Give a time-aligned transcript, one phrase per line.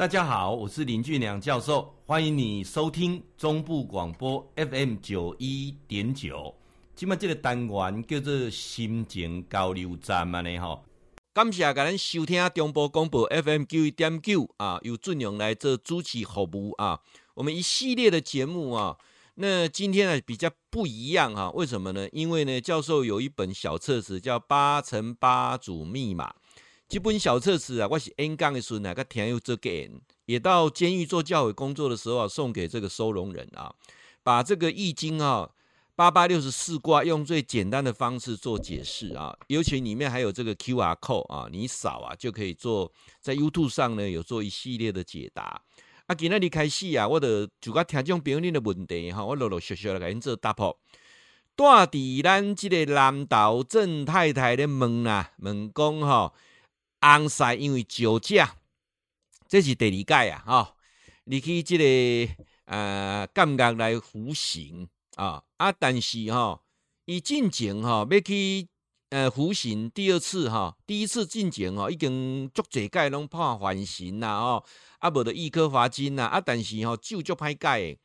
[0.00, 6.54] 大家好，我是林俊良教授，欢迎你收听中部广播 FM 九一点九。
[6.96, 10.82] 今麦这个单元叫做心情交流站嘛呢吼。
[11.34, 17.00] 感谢各位收听中部广播 FM 九一点九啊，由俊良来做主持服务啊。
[17.34, 18.96] 我们一系列的节目啊，
[19.34, 22.08] 那今天呢比较不一样啊，为什么呢？
[22.12, 26.30] 因为呢，教授有一本小册子叫《八乘八组密码》。
[26.90, 28.60] 这本小册子啊，我是演讲的。
[28.60, 29.88] 时候哪个听友做给，
[30.26, 31.96] 也到监狱做教委工作的。
[31.96, 33.72] 时候啊，送给这个收容人啊，
[34.24, 35.48] 把这个易经啊
[35.94, 37.92] 八八六十四卦用最简单的。
[37.92, 45.62] 方式做解释啊，尤其里面还有这个 QR code 啊，你扫啊就可以做，在 YouTube 上呢有做一系列的解答
[46.06, 46.14] 啊。
[46.16, 48.60] 今天你开始啊，我的就个听众朋友的。
[48.60, 50.76] 问题哈，我陆陆续续来给你做答复。
[51.56, 54.66] 住伫咱这个南投郑太太的。
[54.66, 56.32] 门啊，门公哈。
[57.00, 58.56] 红晒因为酒驾，
[59.48, 60.42] 这是第二届啊！
[60.46, 60.74] 哈，
[61.24, 62.34] 你去这个
[62.66, 65.72] 呃监狱来服刑啊啊！
[65.72, 66.60] 但是哈，
[67.06, 68.68] 伊进前哈要去
[69.08, 74.64] 呃服刑第二次哈，第一次进前哈已经足侪届拢判缓刑啦哦，
[74.98, 76.40] 啊无得易科罚金啦啊！
[76.40, 77.98] 但是吼酒足歹解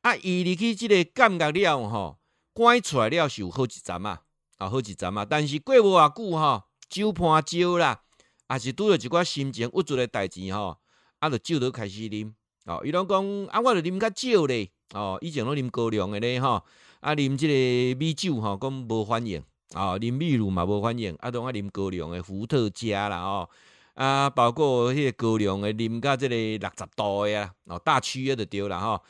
[0.00, 2.18] 啊，伊入去这个监狱了吼，
[2.54, 4.22] 关出来了是有好几站啊，
[4.56, 8.04] 啊好几站啊，但是过无偌久哈，酒判招啦。
[8.50, 10.78] 也是拄着一寡心情郁卒诶代志吼，
[11.18, 12.32] 啊，着酒都开始啉
[12.64, 12.80] 哦。
[12.84, 15.18] 伊拢讲啊，我着啉较少咧哦。
[15.20, 16.64] 以前拢啉高粱诶咧吼，
[17.00, 19.42] 啊，啉即个米酒吼，讲无反应
[19.74, 19.98] 哦。
[20.00, 23.48] 啉米露嘛无反应，啊，拢爱啉高粱诶伏特加啦哦。
[23.94, 29.02] 啊，包括迄个高粱诶啉甲即个六十度诶啊，哦，大曲的着对啦吼。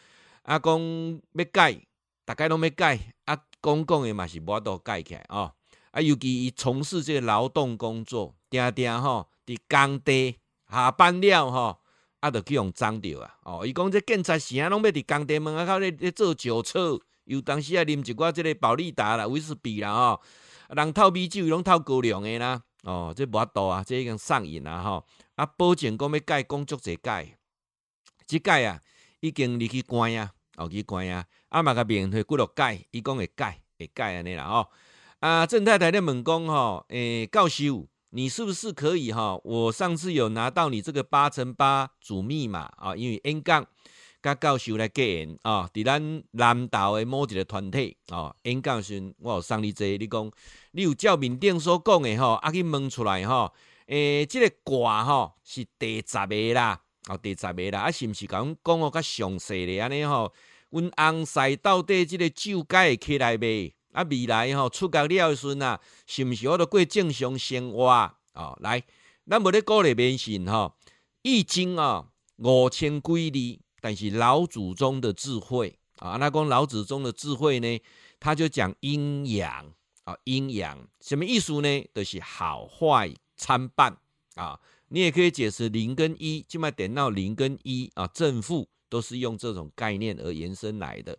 [0.42, 1.74] 啊，讲要改，
[2.26, 5.52] 逐概拢要改，啊，讲讲诶嘛是无法度改起来哦。
[5.92, 8.34] 啊，尤其伊从事这个劳动工作。
[8.50, 10.36] 定定吼，伫工地
[10.70, 11.78] 下班了吼，
[12.20, 13.34] 啊，着去用脏着啊！
[13.44, 20.20] 哦，伊讲这警察时啊，拢要伫工地门口咧咧做酒测，有当时啊，啉一寡即个保利达啦、威士比啦吼，
[20.74, 25.06] 人偷啤酒，伊拢偷高粱诶啦，哦，这无法度啊，这已经上瘾啦吼，
[25.36, 27.38] 啊，保证讲要改，讲足侪改，
[28.26, 28.80] 即改啊，
[29.20, 34.68] 已经入去关啊，哦，去关啊，啊嘛甲面会几落改，伊讲会改，会改安尼啦吼，
[35.20, 37.86] 啊，郑太太咧问讲吼，诶、教授。
[38.10, 39.38] 你是不是可以哈？
[39.44, 43.66] 我上次有拿到你这个八乘八主密码啊，因为 N 杠
[44.22, 50.32] 甲教授来给啊，伫咱南投的某一个团体啊，N 杠时我有送你这个，你讲
[50.72, 53.52] 你有照面顶所讲的吼，啊去问出来吼，
[53.86, 60.32] 诶、欸，这个卦吼是第十个啦，哦，第十个啦，啊，是毋是讲讲哦较详细的安尼吼？
[60.70, 63.74] 阮翁婿到底这个酒该会起来未？
[63.98, 68.14] 啊，未来吼出阁了时阵啊，是毋是我都过正常生活啊？
[68.34, 68.84] 哦，来，
[69.28, 70.76] 咱无咧鼓励迷信吼，
[71.22, 72.06] 易经啊
[72.36, 77.80] 五千规律，但是老祖宗的智慧啊，那讲老祖宗的智慧呢，
[78.20, 79.72] 他就讲阴阳
[80.04, 81.84] 啊，阴阳什么意思呢？
[81.92, 83.98] 就是好坏参半
[84.36, 84.60] 啊。
[84.90, 91.18] 你也可以解释零跟一，就卖点到零跟一啊，正负都是用这种概念而延伸来的。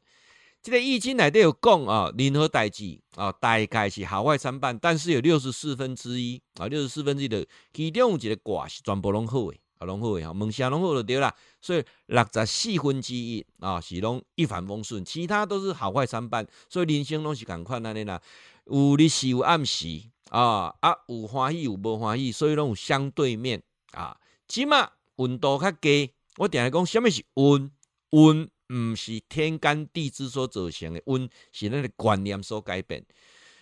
[0.61, 11.33] 这个易经内底有讲啊，任何代志啊，大概是好坏参半，但是有六十四分之一啊，六十四分之一的其中有一个卦是全部拢好诶，啊拢好诶哈，门下拢好就对啦。
[11.61, 16.45] 所以六十四分之一啊是拢一帆风顺，其他都是好坏参半。
[16.67, 18.21] 所以人生拢是共款安尼啦，
[18.65, 19.87] 有日时有暗时
[20.29, 24.17] 啊，啊有欢喜有无欢喜，所以拢有相对面啊。
[24.45, 27.71] 即马温度较低，我定来讲，什么是温
[28.09, 28.49] 温？
[28.69, 33.05] 毋是天干地支所造成的，温是咱的观念所改变。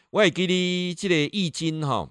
[0.09, 2.09] 我会记得这个易经吼，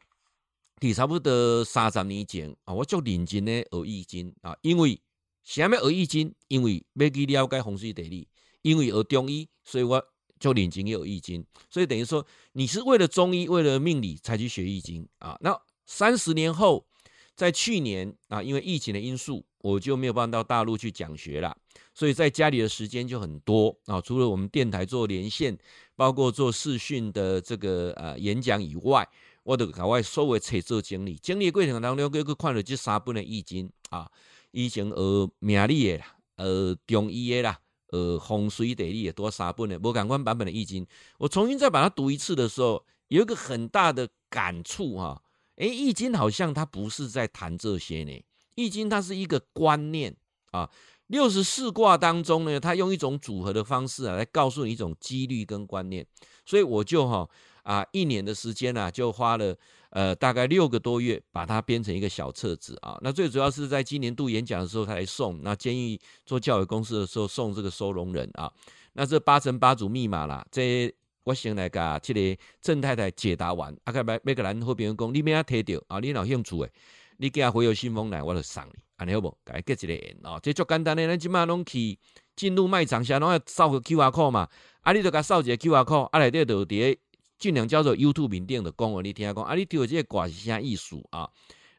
[0.80, 5.00] 伫差不多三十年前啊，我足认真咧学易经啊，因为
[5.42, 6.34] 啥物学易经？
[6.48, 8.28] 因为要去了解风水地理，
[8.62, 10.02] 因为学中医，所以我
[10.40, 11.44] 足认真学易经。
[11.70, 15.36] 所以等于说，你是为了中医，为了命理才去学易经啊。
[15.40, 16.86] 那三十年后，
[17.34, 21.56] 在去年啊，因为疫情的因素，我就没有办法到大陆去讲学了。
[21.94, 25.56] 所以在家里的时间就很多啊，除了我们电台做连线，
[25.94, 29.08] 包括做视讯的这个呃演讲以外，
[29.42, 31.16] 我都搞外所谓采做整理。
[31.22, 34.10] 整理过程当中，我看了这三本的易经啊，
[34.50, 36.06] 以前呃命理的啦，
[36.36, 37.58] 呃中医的啦，
[37.90, 40.86] 呃风水地理的多三本的，无感官版本的易经，
[41.18, 45.22] 我重新再把它读一次的时候，有一个很大的感触哈，
[45.56, 48.24] 诶，易经好像它不是在谈这些呢，
[48.56, 50.14] 易经它是一个观念
[50.50, 50.68] 啊。
[51.08, 56.06] 六十四卦当中呢，他用一种组合的方式啊，来告诉你一种几率跟观念，
[56.44, 57.28] 所以我就哈
[57.62, 59.56] 啊一年的时间啊，就花了
[59.90, 62.98] 呃，大概六个多月，把它编成一个小册子啊。
[63.00, 65.40] 那最主要是在今年度演讲的时候，他来送。
[65.42, 68.52] 那监狱做教育公司的时候，送这个收容人啊。
[68.92, 70.92] 那这八乘八组密码啦，这
[71.24, 73.74] 我先来甲这个郑太太解答完。
[73.84, 76.70] 啊，个每个人好朋友讲，你免啊提到啊，你有兴趣诶，
[77.18, 78.72] 你给他回有信封来，我就送你。
[78.96, 79.36] 安尼好不？
[79.44, 80.40] 给他结一个缘哦。
[80.42, 81.98] 这足简单的，咱即马拢去
[82.34, 84.48] 进入卖场下，拢要扫个 QR code 嘛。
[84.80, 86.98] 啊，你就甲扫一个 QR code，啊，内底就伫。
[87.38, 91.28] 尽量叫做 YouTube 面顶的讲，我你听下讲，啊，你听这个卦是啥意思啊？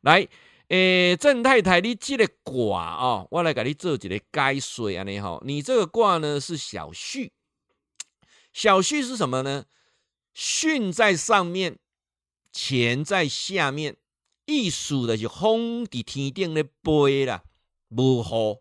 [0.01, 0.27] 来，
[0.67, 5.41] 诶、郑太太，你这个卦啊，我来给你做一个解说安尼吼。
[5.43, 7.31] 你这个卦呢是小畜，
[8.53, 9.65] 小畜是什么呢？
[10.35, 11.79] 巽在上面，
[12.53, 13.95] 干在下面，
[14.47, 17.43] 意思的是风伫天顶咧飞啦，
[17.89, 18.57] 无雨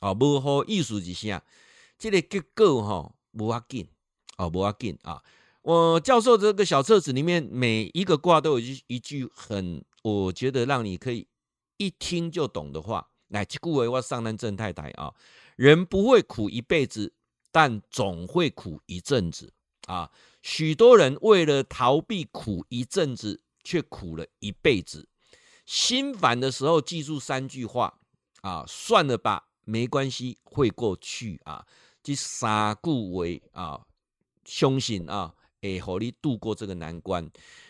[0.00, 1.42] 啊，无雨，意思是啥？
[1.96, 3.86] 这个结构吼无要紧，
[4.36, 5.22] 哦，无要紧啊。
[5.62, 11.28] 我教授这个小册子里面，每一个卦都有一一句很，我觉得让你可以
[11.76, 13.08] 一听就懂的话。
[13.28, 15.14] 来，故为我上单郑太太啊，
[15.54, 17.12] 人不会苦一辈子，
[17.52, 19.52] 但总会苦一阵子
[19.86, 20.10] 啊。
[20.42, 25.06] 许多人为了逃避苦一阵子，却苦了一辈子。
[25.68, 27.92] 心烦的时候，记住三句话
[28.40, 31.66] 啊，算了吧，没关系，会过去啊。
[32.02, 33.82] 这三句为啊，
[34.46, 35.34] 相信啊。
[35.60, 37.28] 会和你度过这个难关。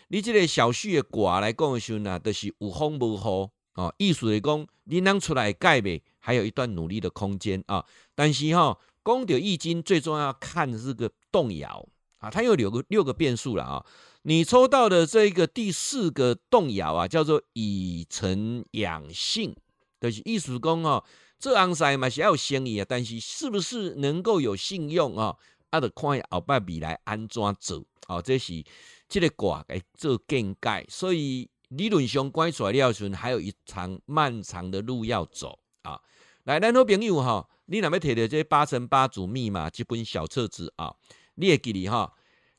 [0.09, 3.93] 你这个小旭的卦来讲的时候呢，都、是有风无雨啊。
[3.97, 7.85] 意思来讲，你能出来改变，还有一段努力的空间啊。
[8.15, 11.85] 但是哈、哦，讲到易经最重要看的是个动摇
[12.19, 13.85] 啊，它有六个六个变数了啊。
[14.23, 19.55] 你抽到的这个第四个动摇啊，叫做以诚养信，
[20.01, 21.05] 就是意思讲哦，
[21.39, 25.37] 这昂塞嘛是要有生意啊，但是是不是能够有信用啊？
[25.71, 28.65] 啊，得看后摆未来安怎做哦，这是
[29.09, 36.01] 这个卦来做见解，所以理论上关出来了时，还有一长漫长的路要走啊。
[36.45, 40.97] 来，咱好朋友哈，你若要摕到这八乘八组密码这本小册子啊，
[41.35, 42.15] 你会记哩哈，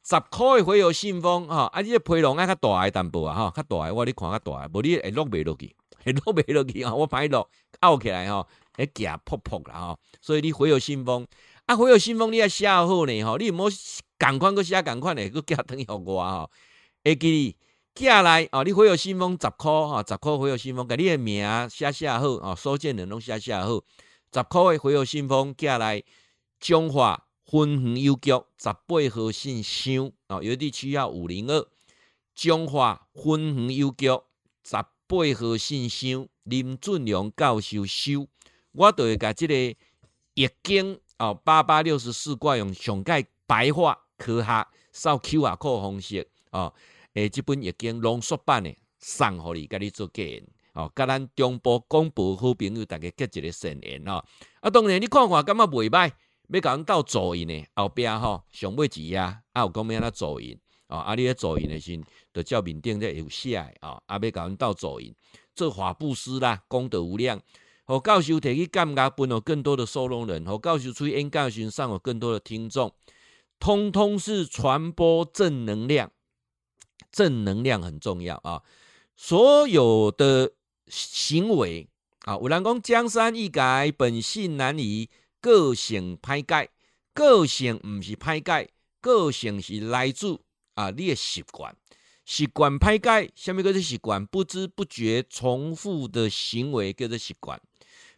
[0.10, 7.48] 十块的回邮信封哈，啊，这个批量爱较大一淡薄啊哈，较大的我你看较大的，无你会落袂落去， 会落袂落去啊，我歹落
[7.82, 11.28] 拗起来哈，会夹破破啦哈，所以你回邮信封。
[11.68, 13.66] 啊，回有信封你要写好呢吼，你唔好
[14.18, 16.50] 赶快个写赶快呢， 个寄等于我吼。
[17.04, 17.56] 会记你
[17.94, 23.80] 寄来哦，你回有信封十块哈，十块回有信封，甲你的名写写好吼，收件人拢写写好。
[24.34, 26.02] 十块的回有信封寄来，
[26.60, 31.68] 中华分园邮局十八号信箱哦，邮地区要五零二，
[32.36, 34.07] 中华分园邮局
[34.63, 34.75] 十
[35.07, 38.28] 八号信箱林俊良教授收，
[38.74, 39.56] 我都会甲即个
[40.34, 41.00] 易经。
[41.18, 46.74] 哦，八八六十四卦用上盖白话科学扫 Q 啊课方式哦，
[47.13, 54.24] 诶，即本易经浓缩版的送互你，甲你做结缘哦，甲咱中部广播好朋友大家结一个善缘哦。
[54.62, 56.10] 啊，当然你看看感觉袂歹，
[56.50, 62.00] 要甲阮斗助印呢，后壁吼上尾一呀，啊有讲要安怎助印哦，啊你咧助印的时，
[62.34, 65.13] 就照面顶咧有写的哦，啊要甲阮斗助印，
[65.56, 67.42] 做法布施啦，功德无量。
[67.86, 72.94] 和教授提起感觉，分有更多的收容人；和教授出去演讲时，上有更多的听众，
[73.60, 76.12] 通通是传播正能量。
[77.12, 78.62] 正能量很重要啊！
[79.16, 80.51] 所有的
[80.88, 81.90] 行为
[82.25, 85.10] 啊，有人讲江山易改，本性难移，
[85.41, 86.69] 个性歹改，
[87.13, 88.67] 个性不是歹改，
[89.01, 90.39] 个性是来自
[90.74, 91.75] 啊你的习惯，
[92.25, 94.25] 习惯歹改，什么叫做习惯？
[94.25, 97.60] 不知不觉重复的行为叫做习惯。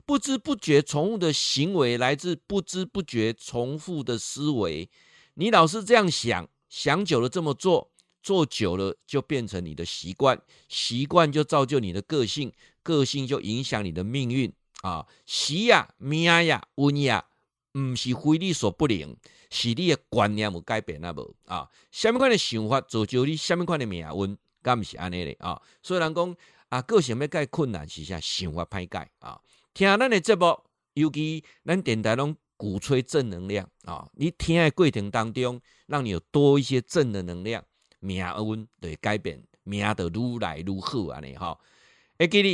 [0.03, 4.89] 不知不觉重复的行为来自不知不觉重复的思维。
[5.35, 12.51] 你老是这样想，想久了这么做，做久了就变成你的习惯，习惯就造就你的个性，
[12.81, 14.51] 个性就影响你的命运
[14.81, 15.07] 啊！
[15.25, 16.41] 死呀命呀
[16.75, 17.25] 运呀，
[17.71, 19.15] 不是非你所不能，
[19.50, 21.69] 是你的观念有改变啊无啊？
[21.91, 25.61] 什么款的想法造就你什么款的命运，敢毋是安尼的啊？
[25.81, 26.35] 所以人讲
[26.69, 28.19] 啊，个性要改困难是啥？
[28.19, 29.39] 想法歹改啊！
[29.73, 30.59] 听咱的节目，
[30.93, 37.63] 尤其咱电台拢鼓吹正能量啊、你听的过程当中，让你有多一些正的能量，
[38.00, 41.57] 命运就会改变，命就愈来愈好安尼哈！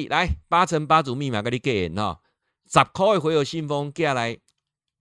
[0.08, 2.22] 来八乘八组密码，给你记哈！
[2.72, 4.38] 十块的回邮信封寄来，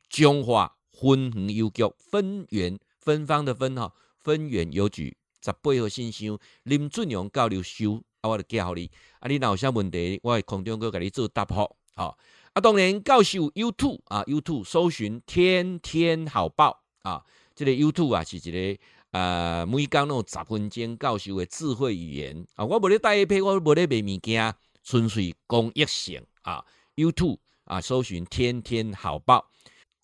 [0.08, 8.90] 中华分园邮局分园芬芳的分哈，分园邮局十八号信箱林俊荣交流收，啊，我就寄互你。
[9.20, 11.54] 啊，你若有啥问题，我会空中阁给你做答复。
[11.94, 12.18] 好
[12.52, 17.22] 啊，当然教授 YouTube 啊，YouTube 搜寻天天好报啊，
[17.54, 18.82] 这个 YouTube 啊是一个
[19.16, 24.54] 啊，每讲那十分钟教授的智慧语言啊，我无咧带一批，我无咧卖物件，
[24.84, 26.62] 纯粹公益性啊。
[26.96, 29.48] YouTube 啊，搜寻天天好报，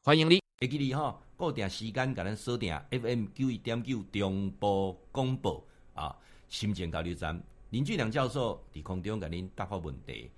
[0.02, 0.40] 欢迎你。
[0.58, 6.16] 会记你哈，固定时间甲咱锁定 FM 九一点九中波广播啊，
[6.48, 7.38] 心情交流站
[7.68, 10.30] 林俊良教授伫空中甲您答复问题。